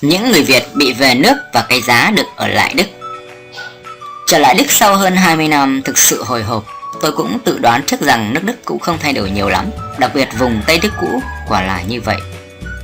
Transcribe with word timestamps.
Những 0.00 0.32
người 0.32 0.42
Việt 0.42 0.62
bị 0.74 0.92
về 0.92 1.14
nước 1.14 1.36
và 1.52 1.66
cái 1.68 1.82
giá 1.82 2.10
được 2.10 2.26
ở 2.36 2.48
lại 2.48 2.74
Đức. 2.76 2.84
Trở 4.26 4.38
lại 4.38 4.54
Đức 4.54 4.70
sau 4.70 4.96
hơn 4.96 5.16
20 5.16 5.48
năm 5.48 5.82
thực 5.84 5.98
sự 5.98 6.22
hồi 6.24 6.42
hộp 6.42 6.64
Tôi 7.02 7.12
cũng 7.12 7.38
tự 7.44 7.58
đoán 7.58 7.82
trước 7.86 8.00
rằng 8.00 8.34
nước 8.34 8.44
Đức 8.44 8.64
cũng 8.64 8.78
không 8.78 8.98
thay 9.00 9.12
đổi 9.12 9.30
nhiều 9.30 9.48
lắm. 9.48 9.66
Đặc 9.98 10.10
biệt 10.14 10.28
vùng 10.38 10.60
Tây 10.66 10.78
Đức 10.82 10.92
cũ 11.00 11.22
quả 11.48 11.62
là 11.62 11.82
như 11.82 12.00
vậy. 12.00 12.16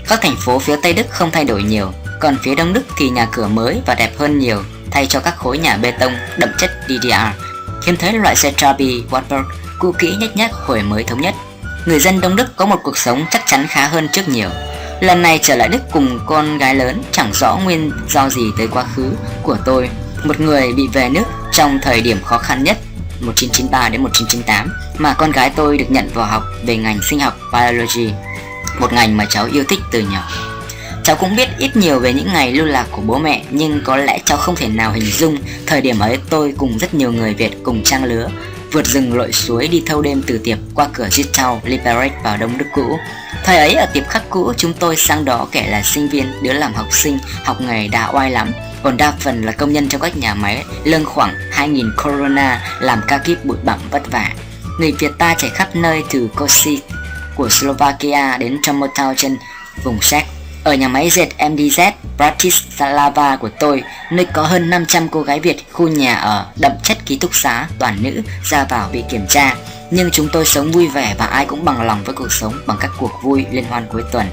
Các 0.09 0.21
thành 0.23 0.37
phố 0.45 0.59
phía 0.59 0.77
Tây 0.83 0.93
Đức 0.93 1.07
không 1.11 1.31
thay 1.31 1.45
đổi 1.45 1.63
nhiều 1.63 1.93
Còn 2.21 2.37
phía 2.43 2.55
Đông 2.55 2.73
Đức 2.73 2.83
thì 2.99 3.11
nhà 3.11 3.29
cửa 3.33 3.49
mới 3.49 3.81
và 3.87 3.95
đẹp 3.95 4.19
hơn 4.19 4.39
nhiều 4.39 4.63
Thay 4.91 5.07
cho 5.07 5.21
các 5.21 5.37
khối 5.37 5.59
nhà 5.59 5.77
bê 5.77 5.91
tông 5.91 6.13
đậm 6.39 6.51
chất 6.59 6.71
DDR 6.89 7.45
Hiếm 7.87 7.97
thấy 7.97 8.13
loại 8.13 8.37
xe 8.37 8.53
Trabi, 8.57 9.03
Wartburg 9.11 9.45
cũ 9.79 9.95
kỹ 9.99 10.17
nhếch 10.19 10.37
nhác 10.37 10.53
hồi 10.53 10.83
mới 10.83 11.05
thống 11.05 11.21
nhất. 11.21 11.35
Người 11.87 12.01
dân 12.01 12.21
Đông 12.21 12.37
Đức 12.37 12.57
có 12.57 12.67
một 12.67 12.81
cuộc 12.83 12.99
sống 12.99 13.25
chắc 13.31 13.43
chắn 13.47 13.67
khá 13.69 13.87
hơn 13.87 14.09
trước 14.13 14.29
nhiều. 14.29 14.49
Lần 15.05 15.23
này 15.23 15.39
trở 15.43 15.57
lại 15.57 15.69
Đức 15.69 15.83
cùng 15.93 16.21
con 16.27 16.59
gái 16.59 16.75
lớn 16.75 17.03
chẳng 17.13 17.31
rõ 17.33 17.59
nguyên 17.65 17.93
do 18.09 18.29
gì 18.29 18.43
tới 18.59 18.69
quá 18.69 18.85
khứ 18.95 19.13
của 19.43 19.57
tôi 19.65 19.91
Một 20.25 20.41
người 20.41 20.73
bị 20.73 20.89
về 20.93 21.09
nước 21.09 21.25
trong 21.53 21.79
thời 21.83 22.01
điểm 22.01 22.23
khó 22.23 22.39
khăn 22.39 22.65
nhất 22.65 22.79
1993 23.21 23.89
đến 23.89 24.03
1998 24.03 24.73
mà 24.99 25.15
con 25.15 25.33
gái 25.33 25.51
tôi 25.57 25.79
được 25.79 25.85
nhận 25.89 26.11
vào 26.15 26.27
học 26.27 26.43
về 26.67 26.77
ngành 26.77 26.99
sinh 27.03 27.21
học 27.21 27.39
biology, 27.53 28.11
một 28.81 28.93
ngành 28.93 29.17
mà 29.17 29.25
cháu 29.31 29.49
yêu 29.53 29.65
thích 29.69 29.79
từ 29.91 30.01
nhỏ. 30.01 30.29
Cháu 31.05 31.17
cũng 31.17 31.37
biết 31.37 31.49
ít 31.59 31.77
nhiều 31.77 32.01
về 32.01 32.13
những 32.13 32.29
ngày 32.33 32.53
lưu 32.53 32.67
lạc 32.67 32.87
của 32.91 33.03
bố 33.07 33.19
mẹ 33.19 33.45
nhưng 33.51 33.81
có 33.85 33.97
lẽ 33.97 34.19
cháu 34.25 34.39
không 34.39 34.57
thể 34.57 34.69
nào 34.69 34.93
hình 34.93 35.05
dung 35.05 35.37
thời 35.67 35.81
điểm 35.81 35.99
ấy 35.99 36.19
tôi 36.31 36.55
cùng 36.59 36.79
rất 36.79 36.95
nhiều 36.95 37.13
người 37.13 37.35
Việt 37.35 37.53
cùng 37.63 37.85
trang 37.85 38.05
lứa 38.05 38.29
vượt 38.75 38.87
rừng 38.87 39.17
lội 39.17 39.33
suối 39.33 39.69
đi 39.69 39.83
thâu 39.87 40.03
đêm 40.03 40.23
từ 40.27 40.39
tiệp 40.39 40.59
qua 40.75 40.89
cửa 40.93 41.09
Zittau 41.11 41.59
Liberec 41.65 42.13
vào 42.23 42.37
Đông 42.37 42.59
Đức 42.59 42.67
cũ. 42.75 42.99
Thời 43.45 43.59
ấy 43.59 43.75
ở 43.75 43.87
tiệp 43.87 44.09
khắc 44.09 44.23
cũ 44.31 44.53
chúng 44.57 44.73
tôi 44.73 44.97
sang 44.97 45.25
đó 45.25 45.49
kể 45.53 45.67
là 45.71 45.83
sinh 45.83 46.09
viên, 46.09 46.27
đứa 46.43 46.53
làm 46.53 46.75
học 46.75 46.87
sinh, 46.91 47.19
học 47.45 47.61
nghề 47.61 47.89
đã 47.89 48.11
oai 48.13 48.31
lắm 48.31 48.53
còn 48.83 48.97
đa 48.97 49.13
phần 49.21 49.45
là 49.45 49.53
công 49.53 49.73
nhân 49.73 49.89
trong 49.89 50.01
các 50.01 50.17
nhà 50.17 50.35
máy 50.35 50.65
lương 50.85 51.05
khoảng 51.05 51.35
2.000 51.53 51.91
corona 52.05 52.63
làm 52.81 53.01
ca 53.09 53.19
kíp 53.19 53.45
bụi 53.45 53.57
bặm 53.65 53.79
vất 53.91 54.13
vả. 54.13 54.31
Người 54.81 54.93
Việt 54.99 55.13
ta 55.19 55.35
chạy 55.39 55.51
khắp 55.51 55.77
nơi 55.77 56.03
từ 56.11 56.29
Kosi 56.37 56.81
của 57.37 57.49
Slovakia 57.49 58.37
đến 58.39 58.59
Tromotau 58.63 59.15
trên 59.17 59.37
vùng 59.85 59.99
Séc. 60.03 60.25
Ở 60.65 60.75
nhà 60.75 60.89
máy 60.89 61.11
dệt 61.11 61.29
MDZ 61.39 61.93
Bratislava 62.17 63.37
của 63.37 63.49
tôi, 63.61 63.83
nơi 64.11 64.27
có 64.33 64.43
hơn 64.43 64.71
500 64.71 65.09
cô 65.09 65.23
gái 65.23 65.41
Việt 65.41 65.57
khu 65.73 65.89
nhà 65.89 66.15
ở 66.15 66.47
đậm 66.57 66.73
chất 66.83 66.99
ký 67.07 67.19
túc 67.19 67.35
xá 67.35 67.69
toàn 67.79 67.97
nữ 68.03 68.23
ra 68.43 68.67
vào 68.71 68.89
bị 68.93 69.05
kiểm 69.11 69.27
tra. 69.29 69.57
Nhưng 69.91 70.11
chúng 70.11 70.29
tôi 70.33 70.45
sống 70.45 70.73
vui 70.73 70.89
vẻ 70.89 71.15
và 71.19 71.27
ai 71.27 71.47
cũng 71.47 71.65
bằng 71.65 71.83
lòng 71.83 72.05
với 72.05 72.15
cuộc 72.15 72.33
sống 72.33 72.55
bằng 72.67 72.77
các 72.81 72.91
cuộc 72.99 73.13
vui 73.23 73.47
liên 73.51 73.65
hoan 73.65 73.87
cuối 73.93 74.03
tuần. 74.13 74.27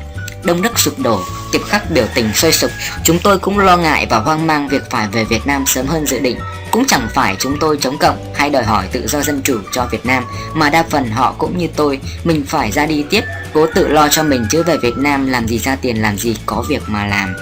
Đông 0.44 0.62
Đức 0.62 0.80
sụp 0.80 1.00
đổ, 1.00 1.20
tiệp 1.52 1.62
khắc 1.68 1.92
biểu 1.92 2.06
tình 2.14 2.34
sôi 2.34 2.52
sục, 2.52 2.72
chúng 3.04 3.20
tôi 3.20 3.40
cũng 3.40 3.60
lo 3.60 3.78
ngại 3.78 4.08
và 4.10 4.20
hoang 4.20 4.48
mang 4.48 4.68
việc 4.68 4.82
phải 4.90 5.08
về 5.08 5.24
Việt 5.24 5.48
Nam 5.48 5.64
sớm 5.68 5.88
hơn 5.88 6.06
dự 6.06 6.20
định. 6.20 6.40
Cũng 6.72 6.86
chẳng 6.88 7.08
phải 7.14 7.36
chúng 7.40 7.58
tôi 7.60 7.78
chống 7.82 7.98
cộng 7.98 8.34
hay 8.36 8.50
đòi 8.50 8.64
hỏi 8.64 8.88
tự 8.92 9.08
do 9.08 9.22
dân 9.22 9.42
chủ 9.42 9.60
cho 9.72 9.88
Việt 9.92 10.06
Nam, 10.06 10.24
mà 10.54 10.70
đa 10.70 10.84
phần 10.90 11.12
họ 11.12 11.36
cũng 11.38 11.58
như 11.58 11.68
tôi, 11.76 12.00
mình 12.24 12.46
phải 12.48 12.72
ra 12.72 12.86
đi 12.86 13.06
tiếp, 13.10 13.24
cố 13.54 13.68
tự 13.76 13.88
lo 13.88 14.08
cho 14.08 14.24
mình 14.24 14.46
chứ 14.50 14.64
về 14.64 14.78
Việt 14.78 14.98
Nam 14.98 15.28
làm 15.28 15.48
gì 15.48 15.60
ra 15.60 15.76
tiền 15.76 16.02
làm 16.02 16.18
gì 16.18 16.38
có 16.46 16.64
việc 16.70 16.82
mà 16.88 17.06
làm. 17.06 17.36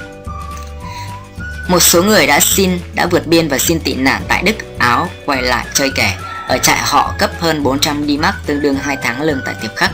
Một 1.67 1.79
số 1.79 2.03
người 2.03 2.27
đã 2.27 2.39
xin, 2.39 2.79
đã 2.95 3.05
vượt 3.05 3.27
biên 3.27 3.47
và 3.47 3.57
xin 3.57 3.79
tị 3.79 3.93
nạn 3.93 4.21
tại 4.27 4.43
Đức, 4.43 4.55
Áo, 4.77 5.09
quay 5.25 5.41
lại 5.41 5.65
chơi 5.73 5.91
kẻ. 5.95 6.17
Ở 6.47 6.57
trại 6.57 6.77
họ 6.81 7.13
cấp 7.17 7.31
hơn 7.39 7.63
400 7.63 8.07
đi 8.07 8.17
mắc 8.17 8.35
tương 8.45 8.61
đương 8.61 8.75
2 8.75 8.97
tháng 9.03 9.21
lương 9.21 9.41
tại 9.45 9.55
tiệp 9.61 9.75
khắc 9.75 9.91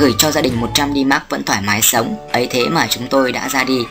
gửi 0.00 0.14
cho 0.18 0.30
gia 0.30 0.40
đình 0.40 0.60
100 0.60 0.94
đi 0.94 1.04
mark 1.04 1.22
vẫn 1.28 1.44
thoải 1.44 1.60
mái 1.62 1.82
sống, 1.82 2.16
ấy 2.32 2.48
thế 2.50 2.68
mà 2.68 2.86
chúng 2.90 3.06
tôi 3.10 3.32
đã 3.32 3.48
ra 3.48 3.64
đi. 3.64 3.86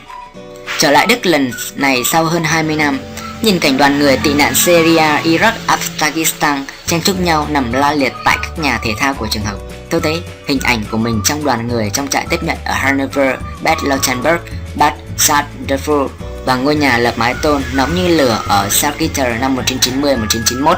Trở 0.80 0.92
lại 0.92 1.08
Đức 1.08 1.26
lần 1.26 1.52
này 1.76 2.04
sau 2.06 2.24
hơn 2.26 2.44
20 2.44 2.76
năm, 2.76 3.00
nhìn 3.42 3.60
cảnh 3.60 3.78
đoàn 3.78 4.00
người 4.00 4.18
tị 4.18 4.34
nạn 4.34 4.56
Syria, 4.56 5.08
Iraq, 5.24 5.52
Afghanistan 5.68 6.64
chen 6.86 7.02
chúc 7.02 7.20
nhau 7.20 7.48
nằm 7.50 7.74
la 7.74 7.94
liệt 7.94 8.14
tại 8.26 8.38
các 8.42 8.60
nhà 8.60 8.80
thể 8.84 8.94
thao 9.00 9.14
của 9.14 9.28
trường 9.32 9.44
học. 9.44 9.60
Tôi 9.90 10.02
thấy 10.02 10.22
hình 10.48 10.60
ảnh 10.64 10.84
của 10.92 10.98
mình 10.98 11.22
trong 11.26 11.44
đoàn 11.44 11.68
người 11.68 11.90
trong 11.94 12.08
trại 12.08 12.26
tiếp 12.30 12.44
nhận 12.44 12.58
ở 12.66 12.74
Hanover, 12.74 13.36
Bad 13.62 13.78
Lautenberg, 13.84 14.40
Bad 14.76 14.94
Sardefur 15.18 16.08
và 16.46 16.56
ngôi 16.56 16.76
nhà 16.76 16.98
lập 16.98 17.14
mái 17.18 17.36
tôn 17.42 17.62
nóng 17.74 17.96
như 17.96 18.08
lửa 18.08 18.42
ở 18.48 18.68
Salzgitter 18.68 19.40
năm 19.40 19.58
1990-1991. 19.58 20.76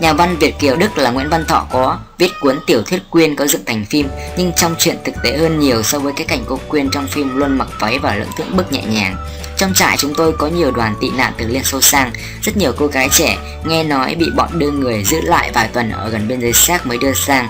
Nhà 0.00 0.12
văn 0.12 0.36
Việt 0.40 0.58
Kiều 0.58 0.76
Đức 0.76 0.98
là 0.98 1.10
Nguyễn 1.10 1.28
Văn 1.28 1.44
Thọ 1.48 1.66
có 1.70 1.98
viết 2.18 2.30
cuốn 2.40 2.58
tiểu 2.66 2.82
thuyết 2.82 3.02
Quyên 3.10 3.36
có 3.36 3.46
dựng 3.46 3.64
thành 3.66 3.84
phim 3.84 4.08
nhưng 4.36 4.52
trong 4.56 4.74
chuyện 4.78 4.96
thực 5.04 5.14
tế 5.22 5.36
hơn 5.36 5.60
nhiều 5.60 5.82
so 5.82 5.98
với 5.98 6.12
cái 6.16 6.26
cảnh 6.26 6.44
cô 6.46 6.60
Quyên 6.68 6.90
trong 6.90 7.06
phim 7.06 7.36
luôn 7.36 7.58
mặc 7.58 7.68
váy 7.80 7.98
và 7.98 8.14
lưỡng 8.14 8.32
thưởng 8.38 8.56
bức 8.56 8.72
nhẹ 8.72 8.82
nhàng. 8.82 9.16
Trong 9.56 9.74
trại 9.74 9.96
chúng 9.96 10.14
tôi 10.14 10.32
có 10.32 10.46
nhiều 10.46 10.70
đoàn 10.70 10.94
tị 11.00 11.10
nạn 11.10 11.32
từ 11.38 11.46
Liên 11.46 11.64
Xô 11.64 11.80
sang, 11.80 12.12
rất 12.42 12.56
nhiều 12.56 12.72
cô 12.76 12.86
gái 12.86 13.08
trẻ 13.12 13.36
nghe 13.64 13.84
nói 13.84 14.14
bị 14.14 14.30
bọn 14.36 14.58
đưa 14.58 14.70
người 14.70 15.04
giữ 15.04 15.20
lại 15.20 15.50
vài 15.54 15.68
tuần 15.68 15.90
ở 15.90 16.08
gần 16.08 16.28
biên 16.28 16.40
giới 16.40 16.52
xác 16.52 16.86
mới 16.86 16.98
đưa 16.98 17.12
sang. 17.12 17.48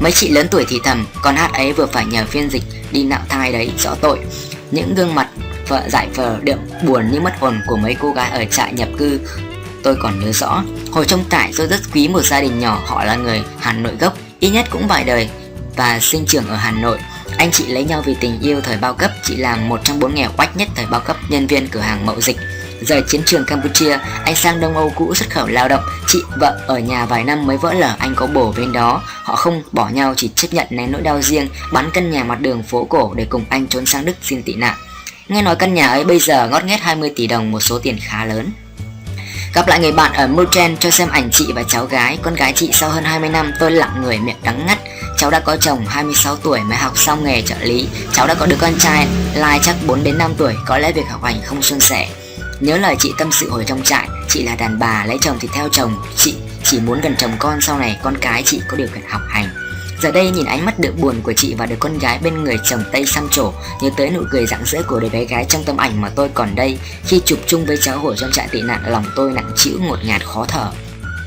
Mấy 0.00 0.12
chị 0.12 0.28
lớn 0.28 0.46
tuổi 0.50 0.64
thì 0.68 0.80
thầm, 0.84 1.06
con 1.22 1.36
hát 1.36 1.52
ấy 1.52 1.72
vừa 1.72 1.86
phải 1.86 2.04
nhờ 2.04 2.24
phiên 2.28 2.50
dịch 2.50 2.62
đi 2.92 3.04
nạo 3.04 3.20
thai 3.28 3.52
đấy, 3.52 3.70
rõ 3.78 3.94
tội. 4.00 4.18
Những 4.70 4.94
gương 4.94 5.14
mặt 5.14 5.28
vợ 5.70 5.82
dại 5.88 6.08
vờ 6.14 6.38
đượm 6.42 6.58
buồn 6.86 7.10
như 7.10 7.20
mất 7.20 7.32
hồn 7.40 7.60
của 7.66 7.76
mấy 7.76 7.96
cô 8.00 8.12
gái 8.12 8.30
ở 8.30 8.44
trại 8.44 8.72
nhập 8.72 8.88
cư 8.98 9.20
Tôi 9.82 9.96
còn 9.96 10.20
nhớ 10.20 10.32
rõ, 10.32 10.64
hồi 10.92 11.06
trong 11.06 11.24
trại 11.30 11.52
tôi 11.56 11.66
rất 11.66 11.80
quý 11.94 12.08
một 12.08 12.22
gia 12.22 12.40
đình 12.40 12.58
nhỏ 12.58 12.82
họ 12.86 13.04
là 13.04 13.16
người 13.16 13.42
Hà 13.58 13.72
Nội 13.72 13.92
gốc, 14.00 14.16
ít 14.40 14.50
nhất 14.50 14.66
cũng 14.70 14.88
vài 14.88 15.04
đời 15.04 15.28
và 15.76 15.98
sinh 16.00 16.26
trưởng 16.26 16.48
ở 16.48 16.56
Hà 16.56 16.70
Nội. 16.70 16.98
Anh 17.38 17.50
chị 17.50 17.66
lấy 17.66 17.84
nhau 17.84 18.02
vì 18.06 18.16
tình 18.20 18.40
yêu 18.40 18.60
thời 18.60 18.76
bao 18.76 18.94
cấp, 18.94 19.10
chị 19.22 19.36
làm 19.36 19.68
một 19.68 19.80
trong 19.84 20.00
bốn 20.00 20.14
nghèo 20.14 20.30
quách 20.36 20.56
nhất 20.56 20.68
thời 20.74 20.86
bao 20.86 21.00
cấp 21.00 21.16
nhân 21.28 21.46
viên 21.46 21.68
cửa 21.68 21.80
hàng 21.80 22.06
mậu 22.06 22.20
dịch. 22.20 22.36
Rời 22.80 23.02
chiến 23.08 23.22
trường 23.26 23.44
Campuchia, 23.44 23.98
anh 24.24 24.34
sang 24.34 24.60
Đông 24.60 24.76
Âu 24.76 24.92
cũ 24.96 25.14
xuất 25.14 25.30
khẩu 25.30 25.46
lao 25.46 25.68
động, 25.68 25.82
chị 26.06 26.18
vợ 26.40 26.60
ở 26.66 26.78
nhà 26.78 27.06
vài 27.06 27.24
năm 27.24 27.46
mới 27.46 27.56
vỡ 27.56 27.72
lở, 27.72 27.94
anh 27.98 28.14
có 28.16 28.26
bổ 28.26 28.52
bên 28.56 28.72
đó. 28.72 29.02
Họ 29.22 29.36
không 29.36 29.62
bỏ 29.72 29.88
nhau 29.88 30.14
chỉ 30.16 30.30
chấp 30.34 30.48
nhận 30.52 30.66
nén 30.70 30.92
nỗi 30.92 31.02
đau 31.02 31.22
riêng, 31.22 31.48
bán 31.72 31.90
căn 31.94 32.10
nhà 32.10 32.24
mặt 32.24 32.40
đường 32.40 32.62
phố 32.62 32.84
cổ 32.84 33.14
để 33.14 33.26
cùng 33.30 33.44
anh 33.48 33.66
trốn 33.66 33.86
sang 33.86 34.04
Đức 34.04 34.16
xin 34.22 34.42
tị 34.42 34.54
nạn. 34.54 34.76
Nghe 35.30 35.42
nói 35.42 35.56
căn 35.56 35.74
nhà 35.74 35.88
ấy 35.88 36.04
bây 36.04 36.18
giờ 36.18 36.48
ngót 36.48 36.64
nghét 36.64 36.80
20 36.80 37.12
tỷ 37.16 37.26
đồng 37.26 37.50
một 37.50 37.60
số 37.60 37.78
tiền 37.78 37.98
khá 38.00 38.24
lớn. 38.24 38.52
Gặp 39.54 39.68
lại 39.68 39.80
người 39.80 39.92
bạn 39.92 40.12
ở 40.12 40.26
Mulchen 40.26 40.76
cho 40.76 40.90
xem 40.90 41.08
ảnh 41.08 41.28
chị 41.32 41.52
và 41.54 41.62
cháu 41.68 41.86
gái. 41.86 42.18
Con 42.22 42.34
gái 42.34 42.52
chị 42.56 42.70
sau 42.72 42.90
hơn 42.90 43.04
20 43.04 43.28
năm, 43.28 43.52
tôi 43.60 43.70
lặng 43.70 44.02
người 44.02 44.18
miệng 44.18 44.36
đắng 44.42 44.66
ngắt. 44.66 44.78
Cháu 45.16 45.30
đã 45.30 45.40
có 45.40 45.56
chồng 45.56 45.86
26 45.86 46.36
tuổi 46.36 46.60
mới 46.60 46.78
học 46.78 46.98
xong 46.98 47.24
nghề 47.24 47.42
trợ 47.42 47.54
lý. 47.60 47.88
Cháu 48.12 48.26
đã 48.26 48.34
có 48.34 48.46
đứa 48.46 48.56
con 48.60 48.72
trai, 48.78 49.06
Lai 49.34 49.60
chắc 49.62 49.76
4 49.86 50.04
đến 50.04 50.18
5 50.18 50.34
tuổi. 50.36 50.54
Có 50.66 50.78
lẽ 50.78 50.92
việc 50.92 51.08
học 51.10 51.24
hành 51.24 51.40
không 51.44 51.62
suôn 51.62 51.80
sẻ. 51.80 52.08
Nhớ 52.60 52.76
lời 52.76 52.96
chị 52.98 53.12
tâm 53.18 53.32
sự 53.32 53.50
hồi 53.50 53.64
trong 53.66 53.82
trại. 53.82 54.08
Chị 54.28 54.42
là 54.42 54.54
đàn 54.54 54.78
bà 54.78 55.04
lấy 55.06 55.18
chồng 55.20 55.36
thì 55.40 55.48
theo 55.54 55.68
chồng. 55.72 55.96
Chị 56.16 56.34
chỉ 56.64 56.80
muốn 56.80 57.00
gần 57.00 57.14
chồng 57.18 57.32
con 57.38 57.60
sau 57.60 57.78
này. 57.78 57.98
Con 58.02 58.14
cái 58.20 58.42
chị 58.46 58.60
có 58.68 58.76
điều 58.76 58.88
kiện 58.88 59.02
học 59.08 59.22
hành. 59.28 59.48
Giờ 60.02 60.10
đây 60.10 60.30
nhìn 60.30 60.46
ánh 60.46 60.64
mắt 60.64 60.78
đượm 60.78 60.94
buồn 61.00 61.20
của 61.22 61.32
chị 61.32 61.54
và 61.54 61.66
đứa 61.66 61.76
con 61.78 61.98
gái 61.98 62.18
bên 62.22 62.44
người 62.44 62.56
chồng 62.64 62.84
Tây 62.92 63.06
xăm 63.06 63.28
trổ 63.30 63.52
Nhớ 63.80 63.90
tới 63.96 64.10
nụ 64.10 64.22
cười 64.30 64.46
rạng 64.46 64.64
rỡ 64.64 64.82
của 64.82 65.00
đứa 65.00 65.08
bé 65.08 65.24
gái 65.24 65.44
trong 65.48 65.64
tấm 65.64 65.76
ảnh 65.76 66.00
mà 66.00 66.08
tôi 66.14 66.28
còn 66.34 66.54
đây, 66.54 66.78
Khi 67.04 67.20
chụp 67.24 67.38
chung 67.46 67.66
với 67.66 67.76
cháu 67.82 67.98
hồi 67.98 68.14
trong 68.18 68.30
trại 68.32 68.48
tị 68.48 68.62
nạn, 68.62 68.82
lòng 68.86 69.04
tôi 69.16 69.32
nặng 69.32 69.50
chịu 69.56 69.78
ngột 69.80 69.98
ngạt 70.04 70.24
khó 70.24 70.44
thở. 70.48 70.70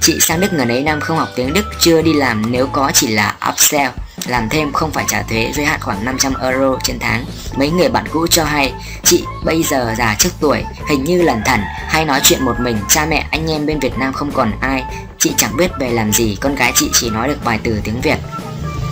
Chị 0.01 0.19
sang 0.19 0.41
Đức 0.41 0.53
ngần 0.53 0.67
ấy 0.67 0.83
năm 0.83 0.99
không 0.99 1.17
học 1.17 1.29
tiếng 1.35 1.53
Đức, 1.53 1.65
chưa 1.79 2.01
đi 2.01 2.13
làm, 2.13 2.51
nếu 2.51 2.67
có 2.67 2.91
chỉ 2.93 3.07
là 3.07 3.35
upsell, 3.49 3.89
làm 4.27 4.49
thêm 4.49 4.73
không 4.73 4.91
phải 4.91 5.05
trả 5.07 5.21
thuế, 5.21 5.51
giới 5.55 5.65
hạn 5.65 5.79
khoảng 5.83 6.05
500 6.05 6.33
euro 6.41 6.77
trên 6.83 6.99
tháng. 6.99 7.25
Mấy 7.57 7.69
người 7.69 7.89
bạn 7.89 8.05
cũ 8.11 8.27
cho 8.27 8.43
hay, 8.43 8.73
Chị, 9.03 9.23
bây 9.45 9.63
giờ 9.63 9.95
già 9.97 10.15
trước 10.19 10.29
tuổi, 10.39 10.63
Hình 10.89 11.03
như 11.03 11.21
lẩn 11.21 11.41
thẩn 11.45 11.59
Hay 11.87 12.05
nói 12.05 12.19
chuyện 12.23 12.45
một 12.45 12.55
mình, 12.59 12.77
Cha 12.89 13.05
mẹ, 13.05 13.27
anh 13.31 13.51
em 13.51 13.65
bên 13.65 13.79
Việt 13.79 13.97
Nam 13.97 14.13
không 14.13 14.31
còn 14.31 14.51
ai, 14.61 14.83
Chị 15.19 15.33
chẳng 15.37 15.57
biết 15.57 15.71
về 15.79 15.89
làm 15.89 16.13
gì, 16.13 16.37
Con 16.41 16.55
gái 16.55 16.71
chị 16.75 16.89
chỉ 16.93 17.09
nói 17.09 17.27
được 17.27 17.37
vài 17.43 17.59
từ 17.63 17.81
tiếng 17.83 18.01
Việt. 18.01 18.17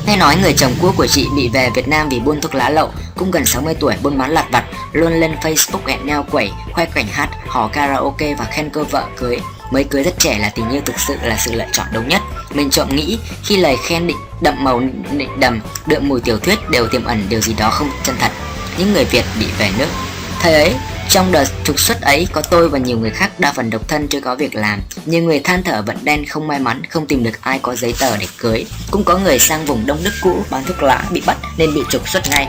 Nghe 0.08 0.18
nói 0.18 0.36
người 0.42 0.54
chồng 0.54 0.76
cũ 0.82 0.92
của 0.98 1.08
chị 1.08 1.28
bị 1.36 1.50
về 1.50 1.70
Việt 1.76 1.88
Nam 1.88 2.10
vì 2.10 2.20
buôn 2.20 2.42
thuốc 2.42 2.56
lá 2.56 2.70
lậu, 2.70 2.90
cũng 3.16 3.32
gần 3.32 3.46
60 3.46 3.76
tuổi 3.80 3.96
buôn 4.04 4.18
bán 4.18 4.32
lặt 4.32 4.46
vặt, 4.52 4.64
luôn 4.92 5.14
lên 5.14 5.36
Facebook 5.42 5.88
hẹn 5.88 6.06
nhau 6.06 6.26
quẩy, 6.32 6.52
khoe 6.74 6.86
cảnh 6.86 7.08
hát, 7.12 7.30
hò 7.48 7.68
karaoke 7.68 8.36
và 8.36 8.46
khen 8.46 8.70
cô 8.70 8.84
vợ 8.84 9.08
cưới. 9.18 9.38
Mới 9.72 9.84
cưới 9.84 10.04
rất 10.04 10.20
trẻ 10.20 10.38
là 10.40 10.50
tình 10.50 10.70
yêu 10.70 10.82
thực 10.86 11.00
sự 11.00 11.16
là 11.24 11.38
sự 11.38 11.52
lựa 11.54 11.68
chọn 11.72 11.86
đúng 11.94 12.08
nhất. 12.08 12.22
Mình 12.54 12.70
trộm 12.70 12.96
nghĩ 12.96 13.20
khi 13.44 13.58
lời 13.58 13.78
khen 13.84 14.08
định 14.08 14.18
đậm 14.42 14.64
màu 14.64 14.80
định 15.12 15.40
đầm, 15.40 15.60
đượm 15.86 16.08
mùi 16.08 16.22
tiểu 16.22 16.40
thuyết 16.40 16.70
đều 16.70 16.88
tiềm 16.88 17.06
ẩn 17.06 17.26
điều 17.30 17.42
gì 17.42 17.54
đó 17.54 17.70
không 17.70 17.90
chân 18.04 18.16
thật. 18.20 18.32
Những 18.78 18.94
người 18.94 19.06
Việt 19.06 19.26
bị 19.40 19.46
về 19.58 19.70
nước. 19.78 19.88
Thời 20.42 20.54
ấy, 20.54 20.74
trong 21.12 21.32
đợt 21.32 21.46
trục 21.64 21.80
xuất 21.80 22.02
ấy 22.02 22.28
có 22.32 22.42
tôi 22.42 22.70
và 22.70 22.80
nhiều 22.80 22.98
người 22.98 23.10
khác 23.10 23.40
đa 23.40 23.54
phần 23.54 23.70
độc 23.70 23.88
thân 23.88 24.08
chưa 24.08 24.22
có 24.22 24.36
việc 24.36 24.56
làm. 24.56 24.82
Nhiều 25.06 25.24
người 25.24 25.40
than 25.40 25.64
thở 25.64 25.82
vận 25.82 25.98
đen 26.04 26.26
không 26.26 26.48
may 26.48 26.60
mắn 26.60 26.82
không 26.90 27.08
tìm 27.08 27.24
được 27.24 27.42
ai 27.42 27.60
có 27.62 27.76
giấy 27.76 27.94
tờ 28.00 28.18
để 28.18 28.28
cưới. 28.38 28.66
Cũng 28.92 29.04
có 29.04 29.18
người 29.18 29.40
sang 29.40 29.66
vùng 29.66 29.86
Đông 29.86 30.04
Đức 30.04 30.12
cũ 30.22 30.44
bán 30.50 30.64
thuốc 30.64 30.84
lá 30.84 31.04
bị 31.12 31.22
bắt 31.26 31.38
nên 31.58 31.74
bị 31.74 31.82
trục 31.90 32.10
xuất 32.10 32.24
ngay. 32.30 32.48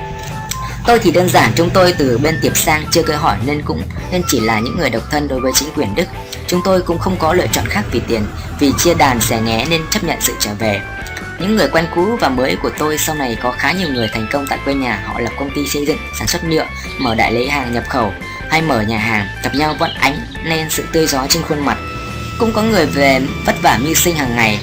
Tôi 0.87 0.99
thì 0.99 1.11
đơn 1.11 1.29
giản 1.29 1.53
chúng 1.57 1.71
tôi 1.71 1.95
từ 1.99 2.19
bên 2.19 2.39
tiệp 2.43 2.57
sang 2.57 2.85
chưa 2.91 3.03
cơ 3.03 3.17
hỏi 3.17 3.37
nên 3.47 3.63
cũng 3.63 3.83
nên 4.13 4.23
chỉ 4.29 4.41
là 4.41 4.61
những 4.61 4.79
người 4.79 4.91
độc 4.91 5.03
thân 5.11 5.29
đối 5.29 5.41
với 5.41 5.53
chính 5.55 5.69
quyền 5.77 5.95
Đức. 5.95 6.07
Chúng 6.47 6.61
tôi 6.65 6.83
cũng 6.83 6.99
không 6.99 7.17
có 7.19 7.35
lựa 7.35 7.47
chọn 7.53 7.65
khác 7.69 7.83
vì 7.93 8.01
tiền 8.09 8.27
Vì 8.61 8.73
chia 8.79 8.95
đàn 8.95 9.21
xẻ 9.21 9.41
nghé 9.41 9.67
nên 9.71 9.83
chấp 9.91 10.05
nhận 10.05 10.21
sự 10.21 10.33
trở 10.41 10.51
về. 10.59 10.81
Những 11.41 11.57
người 11.57 11.69
quen 11.69 11.87
cũ 11.95 12.17
và 12.21 12.29
mới 12.29 12.57
của 12.57 12.71
tôi 12.79 12.99
sau 12.99 13.15
này 13.15 13.37
có 13.43 13.53
khá 13.59 13.73
nhiều 13.73 13.89
người 13.89 14.09
thành 14.13 14.27
công 14.33 14.47
tại 14.47 14.59
quê 14.65 14.75
nhà. 14.75 15.03
Họ 15.07 15.21
lập 15.21 15.33
công 15.39 15.51
ty 15.55 15.69
xây 15.69 15.87
dựng, 15.87 15.99
sản 16.19 16.29
xuất 16.29 16.45
nhựa, 16.45 16.67
mở 16.99 17.15
đại 17.15 17.33
lý 17.33 17.49
hàng 17.49 17.73
nhập 17.73 17.85
khẩu 17.89 18.13
hay 18.53 18.63
mở 18.63 18.81
nhà 18.81 18.99
hàng 18.99 19.27
gặp 19.43 19.55
nhau 19.55 19.75
vẫn 19.79 19.91
ánh 19.95 20.27
lên 20.45 20.71
sự 20.71 20.85
tươi 20.93 21.07
gió 21.07 21.27
trên 21.29 21.43
khuôn 21.43 21.65
mặt. 21.65 21.79
Cũng 22.39 22.53
có 22.53 22.63
người 22.63 22.87
về 22.87 23.21
vất 23.47 23.63
vả 23.63 23.79
mưu 23.83 23.95
sinh 23.95 24.17
hàng 24.17 24.37
ngày. 24.37 24.59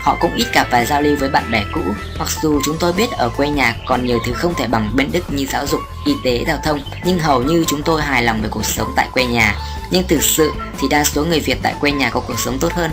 Họ 0.00 0.16
cũng 0.20 0.34
ít 0.34 0.46
gặp 0.52 0.66
và 0.70 0.84
giao 0.84 1.02
lưu 1.02 1.16
với 1.16 1.28
bạn 1.28 1.50
bè 1.50 1.62
cũ. 1.72 1.80
Mặc 2.18 2.28
dù 2.42 2.60
chúng 2.64 2.76
tôi 2.80 2.92
biết 2.92 3.10
ở 3.10 3.28
quê 3.28 3.48
nhà 3.48 3.76
còn 3.86 4.06
nhiều 4.06 4.18
thứ 4.26 4.32
không 4.32 4.54
thể 4.54 4.66
bằng 4.66 4.90
bên 4.94 5.12
Đức 5.12 5.32
như 5.32 5.46
giáo 5.46 5.66
dục, 5.66 5.80
y 6.06 6.12
tế, 6.24 6.44
giao 6.46 6.58
thông 6.64 6.80
Nhưng 7.04 7.18
hầu 7.18 7.42
như 7.42 7.64
chúng 7.68 7.82
tôi 7.82 8.02
hài 8.02 8.22
lòng 8.22 8.42
về 8.42 8.48
cuộc 8.48 8.64
sống 8.64 8.92
tại 8.96 9.08
quê 9.12 9.24
nhà. 9.24 9.54
Nhưng 9.90 10.08
thực 10.08 10.22
sự 10.22 10.52
thì 10.80 10.88
đa 10.88 11.04
số 11.04 11.24
người 11.24 11.40
Việt 11.40 11.58
tại 11.62 11.74
quê 11.80 11.90
nhà 11.90 12.10
có 12.10 12.20
cuộc 12.20 12.40
sống 12.40 12.58
tốt 12.58 12.72
hơn 12.72 12.90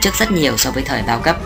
trước 0.00 0.14
rất 0.18 0.30
nhiều 0.30 0.56
so 0.56 0.70
với 0.70 0.82
thời 0.82 1.02
bao 1.02 1.20
cấp 1.20 1.36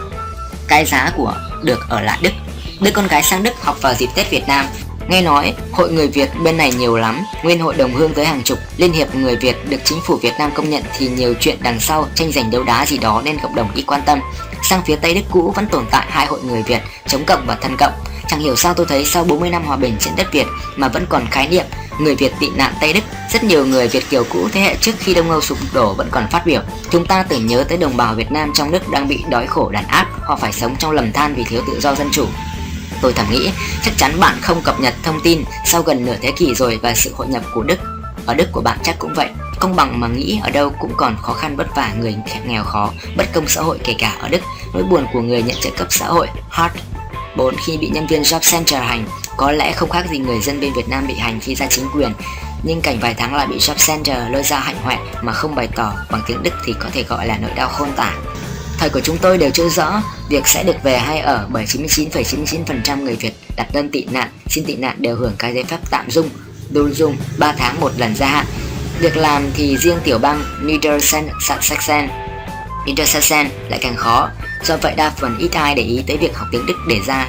Cái 0.69 0.85
giá 0.85 1.13
của 1.17 1.35
được 1.63 1.81
ở 1.89 2.01
lại 2.01 2.19
Đức. 2.23 2.33
Đưa 2.81 2.91
con 2.91 3.07
gái 3.07 3.23
sang 3.23 3.43
Đức 3.43 3.63
học 3.63 3.77
vào 3.81 3.95
dịp 3.95 4.09
Tết 4.15 4.31
Việt 4.31 4.45
Nam 4.49 4.67
Nghe 5.09 5.23
nói, 5.23 5.55
hội 5.73 5.93
người 5.93 6.09
Việt 6.09 6.31
bên 6.45 6.57
này 6.57 6.73
nhiều 6.73 6.97
lắm, 6.97 7.25
nguyên 7.43 7.61
hội 7.61 7.75
đồng 7.75 7.95
hương 7.95 8.15
tới 8.15 8.25
hàng 8.25 8.43
chục, 8.43 8.59
Liên 8.77 8.93
hiệp 8.93 9.15
người 9.15 9.37
Việt 9.37 9.57
được 9.69 9.81
chính 9.85 10.01
phủ 10.01 10.17
Việt 10.17 10.33
Nam 10.39 10.51
công 10.55 10.71
nhận 10.71 10.83
thì 10.99 11.09
nhiều 11.09 11.35
chuyện 11.41 11.59
đằng 11.61 11.81
sau 11.81 12.07
tranh 12.15 12.33
giành 12.33 12.51
đấu 12.51 12.63
đá 12.63 12.87
gì 12.87 12.99
đó 12.99 13.23
nên 13.25 13.39
cộng 13.39 13.55
đồng 13.55 13.69
ít 13.75 13.83
quan 13.87 14.03
tâm. 14.07 14.21
Sang 14.63 14.83
phía 14.87 14.97
Tây 14.97 15.15
Đức 15.15 15.21
cũ 15.31 15.53
vẫn 15.57 15.67
tồn 15.67 15.85
tại 15.91 16.07
hai 16.09 16.27
hội 16.27 16.41
người 16.43 16.63
Việt, 16.63 16.81
chống 17.07 17.25
cộng 17.25 17.47
và 17.47 17.55
thân 17.55 17.77
cộng. 17.79 17.93
Chẳng 18.29 18.41
hiểu 18.41 18.57
sao 18.57 18.75
tôi 18.75 18.87
thấy 18.87 19.05
sau 19.05 19.25
40 19.25 19.51
năm 19.51 19.65
hòa 19.65 19.77
bình 19.77 19.97
trên 20.01 20.17
đất 20.17 20.33
Việt 20.33 20.47
mà 20.77 20.89
vẫn 20.89 21.07
còn 21.09 21.27
khái 21.31 21.49
niệm 21.49 21.65
người 21.99 22.15
Việt 22.15 22.33
tị 22.41 22.51
nạn 22.51 22.75
Tây 22.81 22.93
Đức. 22.93 23.01
Rất 23.33 23.45
nhiều 23.45 23.67
người 23.67 23.89
Việt 23.89 24.05
kiều 24.11 24.25
cũ 24.25 24.49
thế 24.53 24.61
hệ 24.61 24.77
trước 24.81 24.93
khi 24.99 25.15
Đông 25.15 25.31
Âu 25.31 25.41
sụp 25.41 25.59
đổ 25.75 25.95
vẫn 25.95 26.09
còn 26.11 26.29
phát 26.31 26.47
biểu. 26.47 26.61
Chúng 26.91 27.07
ta 27.07 27.23
tưởng 27.23 27.47
nhớ 27.47 27.65
tới 27.69 27.79
đồng 27.79 27.97
bào 27.97 28.15
Việt 28.15 28.33
Nam 28.33 28.51
trong 28.55 28.71
nước 28.71 28.89
đang 28.89 29.09
bị 29.09 29.25
đói 29.31 29.47
khổ 29.47 29.69
đàn 29.69 29.87
áp, 29.87 30.07
họ 30.23 30.37
phải 30.37 30.53
sống 30.53 30.77
trong 30.79 30.91
lầm 30.91 31.13
than 31.13 31.35
vì 31.35 31.45
thiếu 31.45 31.63
tự 31.67 31.81
do 31.81 31.95
dân 31.95 32.09
chủ. 32.13 32.27
Tôi 33.03 33.13
thầm 33.13 33.27
nghĩ 33.31 33.51
chắc 33.85 33.95
chắn 33.97 34.21
bạn 34.21 34.39
không 34.43 34.63
cập 34.63 34.81
nhật 34.81 34.95
thông 35.03 35.21
tin 35.25 35.45
sau 35.67 35.83
gần 35.83 36.05
nửa 36.05 36.17
thế 36.23 36.33
kỷ 36.37 36.55
rồi 36.55 36.79
và 36.83 36.95
sự 36.95 37.13
hội 37.15 37.27
nhập 37.27 37.43
của 37.55 37.63
Đức. 37.63 37.79
Ở 38.27 38.35
Đức 38.35 38.49
của 38.53 38.61
bạn 38.61 38.79
chắc 38.83 38.99
cũng 38.99 39.15
vậy. 39.15 39.29
Công 39.61 39.77
bằng 39.77 40.01
mà 40.01 40.09
nghĩ 40.09 40.41
ở 40.43 40.51
đâu 40.51 40.73
cũng 40.81 40.93
còn 40.97 41.17
khó 41.23 41.33
khăn 41.33 41.57
vất 41.57 41.67
vả 41.77 41.93
người 42.01 42.17
nghèo 42.47 42.65
khó, 42.65 42.93
bất 43.17 43.27
công 43.33 43.49
xã 43.49 43.61
hội 43.61 43.79
kể 43.85 43.95
cả 43.99 44.17
ở 44.21 44.29
Đức. 44.29 44.41
Nỗi 44.75 44.83
buồn 44.83 45.07
của 45.13 45.21
người 45.21 45.43
nhận 45.43 45.57
trợ 45.61 45.71
cấp 45.77 45.87
xã 45.91 46.07
hội 46.07 46.27
hard 46.51 46.75
4 47.37 47.55
khi 47.57 47.77
bị 47.79 47.89
nhân 47.89 48.07
viên 48.07 48.23
Job 48.23 48.53
Center 48.53 48.83
hành 48.83 49.05
có 49.37 49.53
lẽ 49.53 49.73
không 49.73 49.91
khác 49.91 50.07
gì 50.11 50.19
người 50.19 50.41
dân 50.41 50.61
bên 50.61 50.73
Việt 50.77 50.89
Nam 50.89 51.07
bị 51.07 51.15
hành 51.15 51.41
khi 51.41 51.55
ra 51.55 51.67
chính 51.71 51.89
quyền 51.95 52.13
nhưng 52.63 52.81
cảnh 52.81 52.99
vài 53.01 53.15
tháng 53.15 53.35
lại 53.35 53.47
bị 53.47 53.59
Job 53.59 53.87
Center 53.87 54.17
lôi 54.31 54.43
ra 54.43 54.59
hạnh 54.59 54.77
hoẹ 54.83 54.99
mà 55.23 55.33
không 55.33 55.55
bày 55.55 55.69
tỏ 55.77 55.93
bằng 56.11 56.23
tiếng 56.27 56.43
Đức 56.43 56.55
thì 56.65 56.75
có 56.81 56.89
thể 56.93 57.03
gọi 57.03 57.27
là 57.27 57.39
nỗi 57.43 57.51
đau 57.57 57.69
khôn 57.69 57.89
tả. 57.97 58.15
Thời 58.79 58.91
của 58.91 59.01
chúng 59.01 59.19
tôi 59.19 59.39
đều 59.39 59.51
chưa 59.51 59.69
rõ 59.69 60.03
việc 60.33 60.47
sẽ 60.47 60.65
được 60.65 60.83
về 60.83 60.99
hay 60.99 61.19
ở 61.19 61.47
bởi 61.51 61.65
99,99% 61.65 63.05
người 63.05 63.17
Việt 63.17 63.33
đặt 63.57 63.67
đơn 63.73 63.91
tị 63.91 64.05
nạn, 64.05 64.29
xin 64.49 64.65
tị 64.65 64.77
nạn 64.77 64.97
đều 64.99 65.17
hưởng 65.17 65.33
cái 65.39 65.55
giấy 65.55 65.65
phép 65.65 65.79
tạm 65.91 66.11
dung, 66.11 66.31
đôn 66.71 66.93
dung 66.93 67.17
3 67.39 67.53
tháng 67.53 67.81
một 67.81 67.91
lần 67.97 68.17
gia 68.17 68.27
hạn. 68.27 68.47
Việc 68.99 69.17
làm 69.17 69.43
thì 69.55 69.77
riêng 69.77 69.99
tiểu 70.05 70.19
bang 70.19 70.43
Niedersachsen 70.63 72.09
Niedersachsen 72.87 73.49
lại 73.69 73.79
càng 73.83 73.97
khó, 73.97 74.31
do 74.65 74.77
vậy 74.77 74.95
đa 74.97 75.11
phần 75.11 75.39
ít 75.39 75.53
ai 75.53 75.75
để 75.75 75.83
ý 75.83 76.03
tới 76.07 76.17
việc 76.17 76.37
học 76.37 76.49
tiếng 76.53 76.67
Đức 76.67 76.77
để 76.89 76.97
ra 77.07 77.29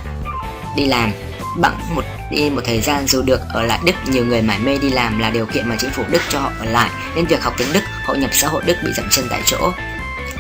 đi 0.76 0.86
làm. 0.86 1.12
Bằng 1.58 1.80
một 1.96 2.04
đi 2.32 2.50
một 2.50 2.62
thời 2.66 2.82
gian 2.82 3.08
dù 3.08 3.22
được 3.22 3.42
ở 3.50 3.64
lại 3.64 3.80
Đức 3.86 3.96
nhiều 4.08 4.26
người 4.26 4.42
mải 4.42 4.60
mê 4.60 4.78
đi 4.78 4.90
làm 4.90 5.20
là 5.20 5.30
điều 5.30 5.46
kiện 5.46 5.70
mà 5.70 5.76
chính 5.80 5.92
phủ 5.92 6.04
Đức 6.10 6.22
cho 6.30 6.40
họ 6.40 6.52
ở 6.60 6.66
lại 6.66 6.90
nên 7.16 7.26
việc 7.26 7.44
học 7.44 7.54
tiếng 7.58 7.74
Đức 7.74 7.84
hội 8.06 8.18
nhập 8.18 8.30
xã 8.34 8.48
hội 8.48 8.62
Đức 8.66 8.76
bị 8.84 8.90
dậm 8.98 9.06
chân 9.12 9.26
tại 9.30 9.42
chỗ 9.46 9.72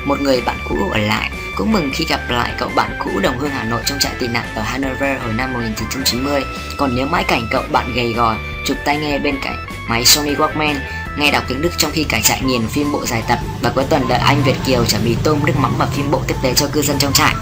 một 0.05 0.21
người 0.21 0.41
bạn 0.41 0.57
cũ 0.69 0.89
ở 0.91 0.97
lại. 0.97 1.31
Cũng 1.55 1.71
mừng 1.71 1.89
khi 1.94 2.05
gặp 2.05 2.21
lại 2.29 2.53
cậu 2.57 2.69
bạn 2.75 2.97
cũ 3.03 3.11
đồng 3.23 3.38
hương 3.38 3.50
Hà 3.50 3.63
Nội 3.63 3.81
trong 3.85 4.00
trại 4.00 4.11
tị 4.19 4.27
nạn 4.27 4.45
ở 4.55 4.61
Hanover 4.61 5.21
hồi 5.21 5.33
năm 5.33 5.53
1990 5.53 6.41
còn 6.77 6.95
nhớ 6.95 7.05
mãi 7.05 7.23
cảnh 7.27 7.47
cậu 7.51 7.63
bạn 7.71 7.94
gầy 7.95 8.13
gò, 8.13 8.35
chụp 8.65 8.77
tai 8.85 8.97
nghe 8.97 9.19
bên 9.19 9.35
cạnh 9.44 9.65
máy 9.88 10.05
Sony 10.05 10.35
Walkman, 10.35 10.75
nghe 11.17 11.31
đọc 11.31 11.44
tiếng 11.47 11.61
Đức 11.61 11.71
trong 11.77 11.91
khi 11.91 12.03
cả 12.03 12.19
trại 12.23 12.41
nghiền 12.41 12.67
phim 12.67 12.91
bộ 12.91 13.05
dài 13.05 13.23
tập. 13.27 13.39
Và 13.61 13.69
cuối 13.75 13.85
tuần 13.89 14.07
đợi 14.07 14.19
anh 14.19 14.44
Việt 14.44 14.55
Kiều 14.65 14.85
trả 14.85 14.97
mì 15.03 15.15
tôm 15.23 15.39
nước 15.45 15.53
mắm 15.57 15.73
và 15.77 15.85
phim 15.85 16.11
bộ 16.11 16.21
tiếp 16.27 16.35
tế 16.44 16.53
cho 16.53 16.67
cư 16.67 16.81
dân 16.81 16.97
trong 17.00 17.13
trại. 17.13 17.35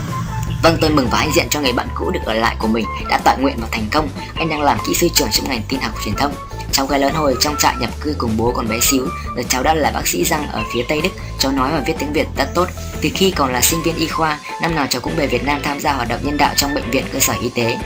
Vâng 0.63 0.77
tôi 0.81 0.89
mừng 0.89 1.07
và 1.11 1.17
hãnh 1.17 1.31
diện 1.31 1.47
cho 1.49 1.61
người 1.61 1.73
bạn 1.73 1.87
cũ 1.95 2.11
được 2.11 2.19
ở 2.25 2.33
lại 2.33 2.55
của 2.59 2.67
mình, 2.67 2.85
đã 3.09 3.17
tọa 3.23 3.35
nguyện 3.35 3.55
và 3.61 3.67
thành 3.71 3.85
công. 3.91 4.09
Anh 4.35 4.49
đang 4.49 4.61
làm 4.61 4.77
kỹ 4.87 4.93
sư 4.93 5.07
trưởng 5.13 5.31
trong 5.31 5.49
ngành 5.49 5.61
tin 5.69 5.79
học 5.79 5.93
truyền 6.05 6.15
thông. 6.15 6.33
Cháu 6.71 6.85
gái 6.85 6.99
lớn 6.99 7.13
hồi 7.13 7.35
trong 7.39 7.55
trại 7.59 7.75
nhập 7.79 7.89
cư 8.01 8.15
cùng 8.17 8.37
bố 8.37 8.51
còn 8.55 8.69
bé 8.69 8.79
xíu 8.79 9.07
Giờ 9.37 9.43
cháu 9.49 9.63
đã 9.63 9.73
là 9.73 9.91
bác 9.91 10.07
sĩ 10.07 10.23
răng 10.23 10.47
ở 10.47 10.63
phía 10.73 10.83
Tây 10.89 11.01
Đức. 11.01 11.09
Cháu 11.39 11.51
nói 11.51 11.71
và 11.71 11.83
viết 11.87 11.93
tiếng 11.99 12.13
Việt 12.13 12.27
rất 12.37 12.49
tốt. 12.55 12.67
Từ 13.01 13.09
khi 13.15 13.31
còn 13.31 13.53
là 13.53 13.61
sinh 13.61 13.83
viên 13.83 13.95
y 13.95 14.07
khoa 14.07 14.39
Năm 14.61 14.75
nào 14.75 14.87
cháu 14.89 15.01
cũng 15.01 15.15
về 15.15 15.27
Việt 15.27 15.43
Nam 15.43 15.59
tham 15.63 15.79
gia 15.79 15.93
hoạt 15.93 16.09
động 16.09 16.19
nhân 16.23 16.37
đạo 16.37 16.53
trong 16.55 16.73
bệnh 16.73 16.91
viện 16.91 17.05
cơ 17.13 17.19
sở 17.19 17.33
y 17.41 17.49
tế. 17.55 17.77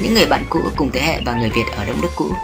Những 0.00 0.14
người 0.14 0.26
bạn 0.26 0.44
cũ 0.50 0.60
cùng 0.76 0.90
thế 0.92 1.00
hệ 1.00 1.20
và 1.24 1.34
người 1.34 1.50
Việt 1.50 1.64
ở 1.76 1.84
Đông 1.84 2.00
Đức 2.00 2.10
cũ. 2.16 2.34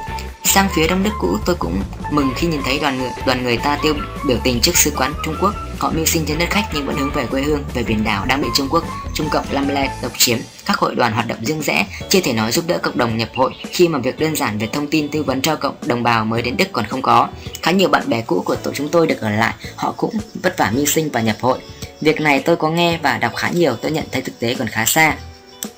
Sang 0.45 0.69
phía 0.75 0.87
Đông 0.89 1.03
Đức 1.03 1.11
cũ 1.21 1.39
tôi 1.47 1.57
cũng 1.59 1.83
mừng 2.11 2.31
khi 2.37 2.47
nhìn 2.47 2.61
thấy 2.65 2.79
đoàn 2.79 2.99
người, 2.99 3.11
đoàn 3.27 3.45
người 3.45 3.57
ta 3.57 3.79
tiêu 3.83 3.95
biểu 4.27 4.39
tình 4.45 4.61
trước 4.61 4.77
sứ 4.77 4.93
quán 4.97 5.13
Trung 5.25 5.37
Quốc. 5.41 5.55
Họ 5.79 5.93
mưu 5.95 6.05
sinh 6.05 6.25
trên 6.27 6.39
đất 6.39 6.51
khách 6.51 6.69
nhưng 6.75 6.87
vẫn 6.87 6.97
hướng 6.97 7.11
về 7.11 7.27
quê 7.27 7.43
hương, 7.43 7.65
về 7.75 7.83
biển 7.83 8.05
đảo 8.05 8.27
đang 8.27 8.43
bị 8.43 8.49
Trung 8.55 8.69
Quốc, 8.71 8.85
Trung 9.15 9.29
Cộng 9.31 9.45
lăm 9.51 9.69
Le 9.69 9.99
độc 10.03 10.13
chiếm. 10.19 10.39
Các 10.67 10.77
hội 10.79 10.95
đoàn 10.95 11.13
hoạt 11.13 11.27
động 11.27 11.39
riêng 11.45 11.63
rẽ, 11.63 11.87
chưa 12.09 12.21
thể 12.21 12.33
nói 12.33 12.53
giúp 12.53 12.65
đỡ 12.67 12.79
cộng 12.83 12.99
đồng 12.99 13.17
nhập 13.17 13.29
hội 13.35 13.53
khi 13.71 13.89
mà 13.89 13.99
việc 13.99 14.19
đơn 14.19 14.37
giản 14.37 14.59
về 14.59 14.69
thông 14.73 14.87
tin 14.87 15.09
tư 15.09 15.23
vấn 15.23 15.43
cho 15.43 15.57
cộng 15.57 15.75
đồng 15.87 16.03
bào 16.03 16.25
mới 16.25 16.43
đến 16.43 16.57
Đức 16.57 16.69
còn 16.73 16.87
không 16.87 17.03
có. 17.03 17.29
Khá 17.63 17.71
nhiều 17.71 17.89
bạn 17.89 18.09
bè 18.09 18.23
cũ 18.23 18.43
của 18.45 18.57
tổ 18.57 18.73
chúng 18.75 18.89
tôi 18.89 19.07
được 19.07 19.21
ở 19.21 19.31
lại, 19.31 19.55
họ 19.77 19.95
cũng 19.97 20.15
vất 20.43 20.59
vả 20.59 20.71
mưu 20.75 20.87
sinh 20.87 21.09
và 21.13 21.21
nhập 21.21 21.37
hội. 21.41 21.59
Việc 22.01 22.21
này 22.21 22.41
tôi 22.41 22.57
có 22.57 22.71
nghe 22.71 22.99
và 23.03 23.19
đọc 23.19 23.33
khá 23.37 23.49
nhiều, 23.49 23.77
tôi 23.77 23.91
nhận 23.91 24.05
thấy 24.13 24.23
thực 24.23 24.39
tế 24.39 24.55
còn 24.55 24.69
khá 24.69 24.85
xa. 24.85 25.17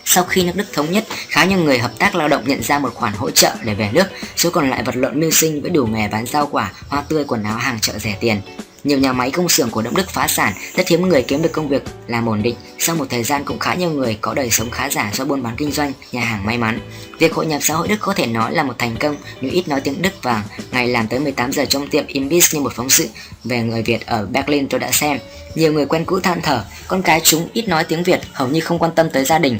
Sau 0.04 0.24
khi 0.24 0.42
nước 0.42 0.52
Đức 0.54 0.66
thống 0.72 0.92
nhất, 0.92 1.04
khá 1.28 1.44
nhiều 1.44 1.58
người 1.58 1.78
hợp 1.78 1.92
tác 1.98 2.14
lao 2.14 2.28
động 2.28 2.42
nhận 2.46 2.62
ra 2.62 2.78
một 2.78 2.94
khoản 2.94 3.12
hỗ 3.12 3.30
trợ 3.30 3.52
để 3.64 3.74
về 3.74 3.90
nước, 3.92 4.06
số 4.36 4.50
còn 4.50 4.70
lại 4.70 4.82
vật 4.82 4.96
lộn 4.96 5.20
mưu 5.20 5.30
sinh 5.30 5.62
với 5.62 5.70
đủ 5.70 5.86
nghề 5.86 6.08
bán 6.08 6.26
rau 6.26 6.46
quả, 6.46 6.72
hoa 6.88 7.02
tươi, 7.08 7.24
quần 7.24 7.42
áo 7.42 7.56
hàng 7.56 7.80
chợ 7.80 7.98
rẻ 7.98 8.16
tiền. 8.20 8.40
Nhiều 8.88 8.98
nhà 8.98 9.12
máy 9.12 9.30
công 9.30 9.48
xưởng 9.48 9.70
của 9.70 9.82
Đông 9.82 9.96
Đức 9.96 10.10
phá 10.10 10.28
sản, 10.28 10.52
rất 10.74 10.88
hiếm 10.88 11.08
người 11.08 11.22
kiếm 11.22 11.42
được 11.42 11.52
công 11.52 11.68
việc 11.68 11.82
làm 12.06 12.28
ổn 12.28 12.42
định. 12.42 12.54
Sau 12.78 12.96
một 12.96 13.04
thời 13.10 13.22
gian 13.22 13.44
cũng 13.44 13.58
khá 13.58 13.74
nhiều 13.74 13.90
người 13.90 14.18
có 14.20 14.34
đời 14.34 14.50
sống 14.50 14.70
khá 14.70 14.90
giả 14.90 15.10
do 15.14 15.24
buôn 15.24 15.42
bán 15.42 15.54
kinh 15.56 15.72
doanh, 15.72 15.92
nhà 16.12 16.20
hàng 16.20 16.46
may 16.46 16.58
mắn. 16.58 16.80
Việc 17.18 17.34
hội 17.34 17.46
nhập 17.46 17.58
xã 17.62 17.74
hội 17.74 17.88
Đức 17.88 17.96
có 18.00 18.14
thể 18.14 18.26
nói 18.26 18.54
là 18.54 18.62
một 18.62 18.74
thành 18.78 18.96
công 18.96 19.16
nếu 19.40 19.52
ít 19.52 19.68
nói 19.68 19.80
tiếng 19.80 20.02
Đức 20.02 20.12
và 20.22 20.44
ngày 20.70 20.88
làm 20.88 21.08
tới 21.08 21.20
18 21.20 21.52
giờ 21.52 21.64
trong 21.64 21.88
tiệm 21.88 22.06
Imbis 22.06 22.54
như 22.54 22.60
một 22.60 22.72
phóng 22.74 22.90
sự 22.90 23.08
về 23.44 23.62
người 23.62 23.82
Việt 23.82 24.06
ở 24.06 24.26
Berlin 24.26 24.68
tôi 24.68 24.80
đã 24.80 24.90
xem. 24.92 25.18
Nhiều 25.54 25.72
người 25.72 25.86
quen 25.86 26.04
cũ 26.04 26.20
than 26.20 26.40
thở, 26.42 26.64
con 26.86 27.02
cái 27.02 27.20
chúng 27.24 27.48
ít 27.52 27.68
nói 27.68 27.84
tiếng 27.84 28.02
Việt, 28.02 28.20
hầu 28.32 28.48
như 28.48 28.60
không 28.60 28.78
quan 28.78 28.92
tâm 28.94 29.10
tới 29.10 29.24
gia 29.24 29.38
đình. 29.38 29.58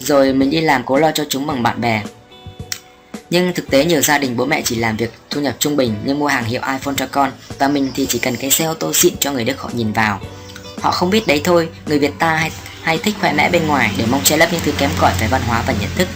Rồi 0.00 0.32
mình 0.32 0.50
đi 0.50 0.60
làm 0.60 0.82
cố 0.86 0.96
lo 0.96 1.10
cho 1.14 1.24
chúng 1.28 1.46
bằng 1.46 1.62
bạn 1.62 1.80
bè, 1.80 2.02
nhưng 3.30 3.52
thực 3.54 3.70
tế 3.70 3.84
nhiều 3.84 4.02
gia 4.02 4.18
đình 4.18 4.36
bố 4.36 4.46
mẹ 4.46 4.62
chỉ 4.64 4.76
làm 4.76 4.96
việc 4.96 5.12
thu 5.30 5.40
nhập 5.40 5.56
trung 5.58 5.76
bình 5.76 5.94
như 6.04 6.14
mua 6.14 6.26
hàng 6.26 6.44
hiệu 6.44 6.60
iPhone 6.72 6.94
cho 6.96 7.06
con 7.06 7.32
và 7.58 7.68
mình 7.68 7.90
thì 7.94 8.06
chỉ 8.06 8.18
cần 8.18 8.36
cái 8.36 8.50
xe 8.50 8.64
ô 8.64 8.74
tô 8.74 8.92
xịn 8.94 9.14
cho 9.20 9.32
người 9.32 9.44
Đức 9.44 9.60
họ 9.60 9.70
nhìn 9.72 9.92
vào. 9.92 10.20
Họ 10.80 10.90
không 10.90 11.10
biết 11.10 11.26
đấy 11.26 11.40
thôi, 11.44 11.68
người 11.86 11.98
Việt 11.98 12.12
ta 12.18 12.36
hay, 12.36 12.50
hay 12.82 12.98
thích 12.98 13.14
khoe 13.20 13.32
mẽ 13.32 13.50
bên 13.50 13.66
ngoài 13.66 13.90
để 13.98 14.04
mong 14.10 14.24
che 14.24 14.36
lấp 14.36 14.48
những 14.52 14.60
thứ 14.64 14.72
kém 14.78 14.90
cỏi 15.00 15.12
về 15.20 15.26
văn 15.30 15.42
hóa 15.46 15.62
và 15.66 15.74
nhận 15.80 15.90
thức. 15.96 16.08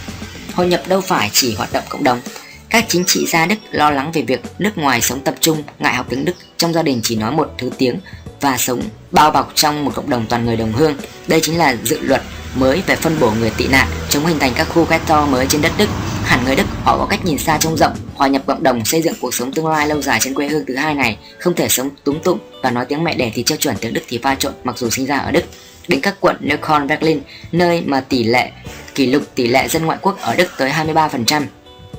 Hội 0.53 0.67
nhập 0.67 0.83
đâu 0.87 1.01
phải 1.01 1.29
chỉ 1.33 1.55
hoạt 1.55 1.73
động 1.73 1.83
cộng 1.89 2.03
đồng. 2.03 2.21
Các 2.69 2.85
chính 2.87 3.03
trị 3.05 3.25
gia 3.27 3.45
Đức 3.45 3.55
lo 3.71 3.91
lắng 3.91 4.11
về 4.11 4.21
việc 4.21 4.41
nước 4.59 4.77
ngoài 4.77 5.01
sống 5.01 5.19
tập 5.19 5.35
trung, 5.39 5.63
ngại 5.79 5.95
học 5.95 6.05
tiếng 6.09 6.25
Đức, 6.25 6.33
trong 6.57 6.73
gia 6.73 6.83
đình 6.83 6.99
chỉ 7.03 7.15
nói 7.15 7.31
một 7.31 7.51
thứ 7.57 7.69
tiếng 7.77 7.99
và 8.41 8.57
sống 8.57 8.81
bao 9.11 9.31
bọc 9.31 9.51
trong 9.55 9.85
một 9.85 9.91
cộng 9.95 10.09
đồng 10.09 10.25
toàn 10.29 10.45
người 10.45 10.55
đồng 10.55 10.73
hương. 10.73 10.95
Đây 11.27 11.39
chính 11.43 11.57
là 11.57 11.75
dự 11.83 11.99
luật 12.01 12.21
mới 12.55 12.81
về 12.87 12.95
phân 12.95 13.19
bổ 13.19 13.31
người 13.31 13.49
tị 13.49 13.67
nạn 13.67 13.87
chống 14.09 14.25
hình 14.25 14.39
thành 14.39 14.51
các 14.55 14.67
khu 14.69 14.85
ghetto 14.85 15.25
mới 15.25 15.45
trên 15.49 15.61
đất 15.61 15.71
Đức 15.77 15.89
Hẳn 16.29 16.45
người 16.45 16.55
Đức 16.55 16.67
họ 16.83 16.97
có 16.97 17.05
cách 17.05 17.25
nhìn 17.25 17.37
xa 17.37 17.57
trông 17.57 17.77
rộng, 17.77 17.93
hòa 18.15 18.27
nhập 18.27 18.41
cộng 18.45 18.63
đồng, 18.63 18.85
xây 18.85 19.01
dựng 19.01 19.13
cuộc 19.21 19.33
sống 19.33 19.51
tương 19.51 19.67
lai 19.67 19.87
lâu 19.87 20.01
dài 20.01 20.19
trên 20.21 20.33
quê 20.33 20.47
hương 20.47 20.65
thứ 20.65 20.75
hai 20.75 20.95
này, 20.95 21.17
không 21.39 21.55
thể 21.55 21.69
sống 21.69 21.89
túng 22.03 22.23
tụng 22.23 22.39
và 22.63 22.71
nói 22.71 22.85
tiếng 22.85 23.03
mẹ 23.03 23.15
đẻ 23.15 23.31
thì 23.33 23.43
trao 23.43 23.57
chuẩn 23.57 23.75
tiếng 23.77 23.93
Đức 23.93 24.01
thì 24.07 24.19
pha 24.23 24.35
trộn 24.35 24.53
mặc 24.63 24.77
dù 24.77 24.89
sinh 24.89 25.05
ra 25.05 25.17
ở 25.17 25.31
Đức. 25.31 25.43
Đến 25.87 26.01
các 26.01 26.15
quận 26.19 26.35
Neukölln, 26.39 26.87
Berlin, 26.87 27.21
nơi 27.51 27.83
mà 27.85 28.01
tỷ 28.01 28.23
lệ 28.23 28.51
kỷ 28.95 29.05
lục 29.05 29.23
tỷ 29.35 29.47
lệ 29.47 29.67
dân 29.67 29.85
ngoại 29.85 29.97
quốc 30.01 30.21
ở 30.21 30.35
Đức 30.35 30.47
tới 30.57 30.71
23%. 30.71 31.41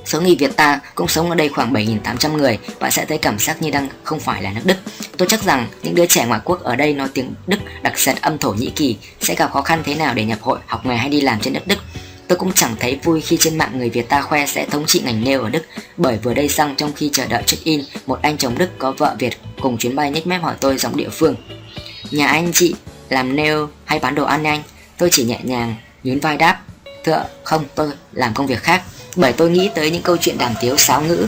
Số 0.05 0.21
người 0.21 0.35
Việt 0.35 0.55
ta 0.55 0.79
cũng 0.95 1.07
sống 1.07 1.29
ở 1.29 1.35
đây 1.35 1.49
khoảng 1.49 1.73
7.800 1.73 2.37
người, 2.37 2.59
bạn 2.79 2.91
sẽ 2.91 3.05
thấy 3.05 3.17
cảm 3.17 3.39
giác 3.39 3.61
như 3.61 3.71
đang 3.71 3.87
không 4.03 4.19
phải 4.19 4.41
là 4.41 4.51
nước 4.53 4.61
Đức. 4.65 4.77
Tôi 5.17 5.27
chắc 5.27 5.43
rằng 5.43 5.67
những 5.83 5.95
đứa 5.95 6.05
trẻ 6.05 6.25
ngoại 6.25 6.41
quốc 6.43 6.63
ở 6.63 6.75
đây 6.75 6.93
nói 6.93 7.07
tiếng 7.13 7.33
Đức 7.47 7.57
đặc 7.81 7.99
sệt 7.99 8.21
âm 8.21 8.37
Thổ 8.37 8.51
Nhĩ 8.51 8.71
Kỳ 8.75 8.97
sẽ 9.19 9.35
gặp 9.35 9.51
khó 9.51 9.61
khăn 9.61 9.81
thế 9.85 9.95
nào 9.95 10.13
để 10.13 10.25
nhập 10.25 10.39
hội, 10.41 10.59
học 10.65 10.85
nghề 10.85 10.95
hay 10.95 11.09
đi 11.09 11.21
làm 11.21 11.39
trên 11.39 11.53
đất 11.53 11.67
Đức 11.67 11.77
Tôi 12.31 12.37
cũng 12.37 12.51
chẳng 12.53 12.75
thấy 12.79 12.99
vui 13.03 13.21
khi 13.21 13.37
trên 13.39 13.57
mạng 13.57 13.71
người 13.77 13.89
Việt 13.89 14.09
ta 14.09 14.21
khoe 14.21 14.45
sẽ 14.45 14.65
thống 14.65 14.85
trị 14.87 15.01
ngành 15.05 15.23
nail 15.23 15.39
ở 15.39 15.49
Đức 15.49 15.63
bởi 15.97 16.17
vừa 16.23 16.33
đây 16.33 16.49
xong 16.49 16.75
trong 16.77 16.93
khi 16.93 17.09
chờ 17.13 17.25
đợi 17.25 17.43
check-in, 17.45 17.81
một 18.05 18.19
anh 18.21 18.37
chồng 18.37 18.57
Đức 18.57 18.69
có 18.77 18.91
vợ 18.91 19.15
Việt 19.19 19.33
cùng 19.61 19.77
chuyến 19.77 19.95
bay 19.95 20.11
nhếch 20.11 20.27
mép 20.27 20.41
hỏi 20.41 20.55
tôi 20.59 20.77
giọng 20.77 20.97
địa 20.97 21.09
phương. 21.09 21.35
Nhà 22.11 22.27
anh 22.27 22.51
chị 22.53 22.75
làm 23.09 23.35
nail 23.35 23.57
hay 23.85 23.99
bán 23.99 24.15
đồ 24.15 24.23
ăn 24.23 24.43
anh? 24.43 24.63
Tôi 24.97 25.09
chỉ 25.11 25.23
nhẹ 25.23 25.39
nhàng 25.43 25.75
nhún 26.03 26.19
vai 26.19 26.37
đáp. 26.37 26.61
Thưa 27.03 27.25
không, 27.43 27.65
tôi 27.75 27.91
làm 28.13 28.33
công 28.33 28.47
việc 28.47 28.59
khác 28.63 28.81
bởi 29.15 29.33
tôi 29.33 29.49
nghĩ 29.49 29.69
tới 29.75 29.91
những 29.91 30.03
câu 30.03 30.17
chuyện 30.17 30.37
đàm 30.37 30.53
tiếu 30.61 30.77
sáo 30.77 31.01
ngữ 31.01 31.27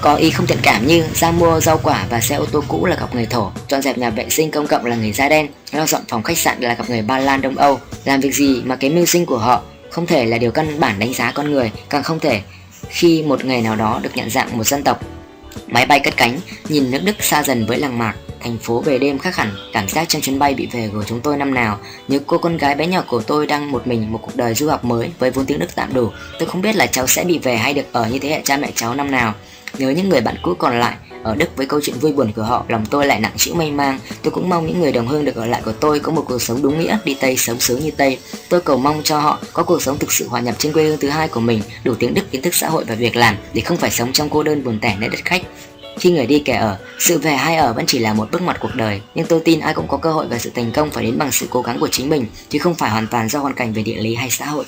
có 0.00 0.14
ý 0.14 0.30
không 0.30 0.46
thiện 0.46 0.58
cảm 0.62 0.86
như 0.86 1.04
ra 1.14 1.30
mua 1.30 1.60
rau 1.60 1.80
quả 1.82 2.06
và 2.10 2.20
xe 2.20 2.36
ô 2.36 2.46
tô 2.52 2.64
cũ 2.68 2.86
là 2.86 2.96
gặp 2.96 3.14
người 3.14 3.26
thổ 3.26 3.50
dọn 3.68 3.82
dẹp 3.82 3.98
nhà 3.98 4.10
vệ 4.10 4.30
sinh 4.30 4.50
công 4.50 4.66
cộng 4.66 4.84
là 4.84 4.96
người 4.96 5.12
da 5.12 5.28
đen 5.28 5.48
lo 5.72 5.86
dọn 5.86 6.02
phòng 6.08 6.22
khách 6.22 6.38
sạn 6.38 6.60
là 6.60 6.74
gặp 6.74 6.90
người 6.90 7.02
ba 7.02 7.18
lan 7.18 7.40
đông 7.40 7.56
âu 7.56 7.80
làm 8.04 8.20
việc 8.20 8.34
gì 8.34 8.62
mà 8.64 8.76
cái 8.76 8.90
mưu 8.90 9.06
sinh 9.06 9.26
của 9.26 9.38
họ 9.38 9.62
không 9.90 10.06
thể 10.06 10.26
là 10.26 10.38
điều 10.38 10.50
căn 10.50 10.80
bản 10.80 10.98
đánh 10.98 11.12
giá 11.14 11.32
con 11.32 11.50
người, 11.50 11.70
càng 11.90 12.02
không 12.02 12.20
thể 12.20 12.40
khi 12.88 13.22
một 13.22 13.44
ngày 13.44 13.62
nào 13.62 13.76
đó 13.76 14.00
được 14.02 14.10
nhận 14.14 14.30
dạng 14.30 14.58
một 14.58 14.64
dân 14.64 14.82
tộc. 14.82 15.00
Máy 15.66 15.86
bay 15.86 16.00
cất 16.00 16.16
cánh, 16.16 16.38
nhìn 16.68 16.90
nước 16.90 17.00
Đức 17.04 17.16
xa 17.20 17.42
dần 17.42 17.66
với 17.66 17.78
làng 17.78 17.98
mạc, 17.98 18.14
thành 18.40 18.58
phố 18.58 18.80
về 18.80 18.98
đêm 18.98 19.18
khác 19.18 19.36
hẳn, 19.36 19.56
cảm 19.72 19.88
giác 19.88 20.08
trong 20.08 20.22
chuyến 20.22 20.38
bay 20.38 20.54
bị 20.54 20.68
về 20.72 20.90
của 20.92 21.04
chúng 21.06 21.20
tôi 21.20 21.36
năm 21.36 21.54
nào. 21.54 21.78
Nhớ 22.08 22.18
cô 22.26 22.38
con 22.38 22.56
gái 22.56 22.74
bé 22.74 22.86
nhỏ 22.86 23.02
của 23.06 23.22
tôi 23.22 23.46
đang 23.46 23.72
một 23.72 23.86
mình 23.86 24.12
một 24.12 24.18
cuộc 24.22 24.36
đời 24.36 24.54
du 24.54 24.68
học 24.68 24.84
mới 24.84 25.10
với 25.18 25.30
vốn 25.30 25.46
tiếng 25.46 25.58
Đức 25.58 25.74
tạm 25.74 25.94
đủ. 25.94 26.10
Tôi 26.38 26.48
không 26.48 26.62
biết 26.62 26.76
là 26.76 26.86
cháu 26.86 27.06
sẽ 27.06 27.24
bị 27.24 27.38
về 27.38 27.56
hay 27.56 27.74
được 27.74 27.92
ở 27.92 28.08
như 28.08 28.18
thế 28.18 28.28
hệ 28.28 28.40
cha 28.44 28.56
mẹ 28.56 28.70
cháu 28.74 28.94
năm 28.94 29.10
nào. 29.10 29.34
Nhớ 29.78 29.90
những 29.90 30.08
người 30.08 30.20
bạn 30.20 30.36
cũ 30.42 30.54
còn 30.58 30.80
lại, 30.80 30.96
ở 31.22 31.34
Đức 31.34 31.56
với 31.56 31.66
câu 31.66 31.80
chuyện 31.82 31.96
vui 32.00 32.12
buồn 32.12 32.32
của 32.32 32.42
họ, 32.42 32.64
lòng 32.68 32.86
tôi 32.90 33.06
lại 33.06 33.20
nặng 33.20 33.32
chịu 33.36 33.54
mây 33.54 33.70
mang. 33.70 33.98
Tôi 34.22 34.30
cũng 34.30 34.48
mong 34.48 34.66
những 34.66 34.80
người 34.80 34.92
đồng 34.92 35.08
hương 35.08 35.24
được 35.24 35.34
ở 35.34 35.46
lại 35.46 35.62
của 35.64 35.72
tôi 35.72 36.00
có 36.00 36.12
một 36.12 36.24
cuộc 36.28 36.42
sống 36.42 36.62
đúng 36.62 36.80
nghĩa, 36.80 36.98
đi 37.04 37.16
Tây 37.20 37.36
sống 37.36 37.60
sướng 37.60 37.80
như 37.80 37.90
Tây. 37.90 38.18
Tôi 38.48 38.60
cầu 38.60 38.76
mong 38.76 39.00
cho 39.04 39.18
họ 39.18 39.38
có 39.52 39.62
cuộc 39.62 39.82
sống 39.82 39.98
thực 39.98 40.12
sự 40.12 40.28
hòa 40.28 40.40
nhập 40.40 40.54
trên 40.58 40.72
quê 40.72 40.84
hương 40.84 40.98
thứ 40.98 41.08
hai 41.08 41.28
của 41.28 41.40
mình, 41.40 41.62
đủ 41.84 41.94
tiếng 41.94 42.14
Đức, 42.14 42.30
kiến 42.30 42.42
thức 42.42 42.54
xã 42.54 42.68
hội 42.68 42.84
và 42.84 42.94
việc 42.94 43.16
làm 43.16 43.36
để 43.54 43.60
không 43.60 43.76
phải 43.76 43.90
sống 43.90 44.12
trong 44.12 44.28
cô 44.30 44.42
đơn 44.42 44.64
buồn 44.64 44.78
tẻ 44.82 44.96
nơi 44.98 45.08
đất 45.08 45.24
khách. 45.24 45.42
Khi 46.00 46.10
người 46.10 46.26
đi 46.26 46.38
kẻ 46.38 46.56
ở, 46.56 46.78
sự 46.98 47.18
về 47.18 47.32
hay 47.32 47.56
ở 47.56 47.72
vẫn 47.72 47.86
chỉ 47.86 47.98
là 47.98 48.14
một 48.14 48.28
bước 48.32 48.42
ngoặt 48.42 48.60
cuộc 48.60 48.74
đời, 48.74 49.00
nhưng 49.14 49.26
tôi 49.26 49.40
tin 49.44 49.60
ai 49.60 49.74
cũng 49.74 49.88
có 49.88 49.96
cơ 49.96 50.12
hội 50.12 50.26
và 50.30 50.38
sự 50.38 50.50
thành 50.54 50.72
công 50.72 50.90
phải 50.90 51.04
đến 51.04 51.18
bằng 51.18 51.32
sự 51.32 51.46
cố 51.50 51.62
gắng 51.62 51.80
của 51.80 51.88
chính 51.88 52.08
mình, 52.08 52.26
chứ 52.48 52.58
không 52.58 52.74
phải 52.74 52.90
hoàn 52.90 53.06
toàn 53.06 53.28
do 53.28 53.38
hoàn 53.38 53.54
cảnh 53.54 53.72
về 53.72 53.82
địa 53.82 53.96
lý 53.96 54.14
hay 54.14 54.30
xã 54.30 54.46
hội. 54.46 54.64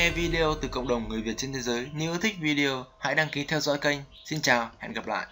Nghe 0.00 0.10
video 0.10 0.54
từ 0.54 0.68
cộng 0.68 0.88
đồng 0.88 1.08
người 1.08 1.22
Việt 1.22 1.34
trên 1.36 1.52
thế 1.52 1.60
giới. 1.60 1.86
Nếu 1.92 2.18
thích 2.18 2.36
video, 2.40 2.86
hãy 2.98 3.14
đăng 3.14 3.28
ký 3.28 3.44
theo 3.44 3.60
dõi 3.60 3.78
kênh. 3.78 3.98
Xin 4.24 4.40
chào, 4.40 4.70
hẹn 4.78 4.92
gặp 4.92 5.06
lại. 5.06 5.26